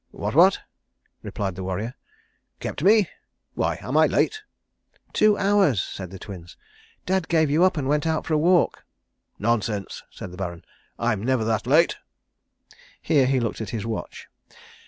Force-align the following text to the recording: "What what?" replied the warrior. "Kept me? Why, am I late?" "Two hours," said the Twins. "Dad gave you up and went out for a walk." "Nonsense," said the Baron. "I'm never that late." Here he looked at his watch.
"What 0.09 0.33
what?" 0.33 0.61
replied 1.21 1.53
the 1.53 1.63
warrior. 1.63 1.93
"Kept 2.59 2.81
me? 2.83 3.07
Why, 3.53 3.77
am 3.83 3.95
I 3.97 4.07
late?" 4.07 4.41
"Two 5.13 5.37
hours," 5.37 5.79
said 5.79 6.09
the 6.09 6.17
Twins. 6.17 6.57
"Dad 7.05 7.27
gave 7.27 7.51
you 7.51 7.63
up 7.63 7.77
and 7.77 7.87
went 7.87 8.07
out 8.07 8.25
for 8.25 8.33
a 8.33 8.37
walk." 8.39 8.83
"Nonsense," 9.37 10.01
said 10.09 10.31
the 10.31 10.37
Baron. 10.37 10.65
"I'm 10.97 11.21
never 11.21 11.43
that 11.43 11.67
late." 11.67 11.97
Here 12.99 13.27
he 13.27 13.39
looked 13.39 13.61
at 13.61 13.69
his 13.69 13.85
watch. 13.85 14.27